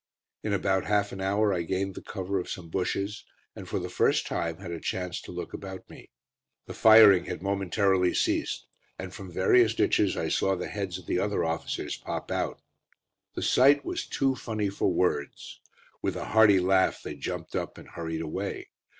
In 0.41 0.51
about 0.51 0.85
half 0.87 1.11
an 1.11 1.21
hour 1.21 1.53
I 1.53 1.61
gained 1.61 1.93
the 1.93 2.01
cover 2.01 2.39
of 2.39 2.49
some 2.49 2.71
bushes, 2.71 3.23
and 3.55 3.69
for 3.69 3.77
the 3.77 3.87
first 3.87 4.25
time 4.25 4.57
had 4.57 4.71
a 4.71 4.79
chance 4.79 5.21
to 5.21 5.31
look 5.31 5.53
about 5.53 5.87
me. 5.91 6.09
The 6.65 6.73
firing 6.73 7.25
had 7.25 7.43
momentarily 7.43 8.15
ceased, 8.15 8.65
and 8.97 9.13
from 9.13 9.31
various 9.31 9.75
ditches 9.75 10.17
I 10.17 10.27
saw 10.29 10.55
the 10.55 10.69
heads 10.69 10.97
of 10.97 11.05
the 11.05 11.19
other 11.19 11.45
officers 11.45 11.97
pop 11.97 12.31
out. 12.31 12.63
The 13.35 13.43
sight 13.43 13.85
was 13.85 14.07
too 14.07 14.33
funny 14.33 14.69
for 14.71 14.91
words. 14.91 15.61
With 16.01 16.15
a 16.15 16.25
hearty 16.33 16.59
laugh 16.59 17.03
they 17.03 17.13
jumped 17.13 17.55
up 17.55 17.77
and 17.77 17.89
hurried 17.89 18.21
away. 18.21 18.69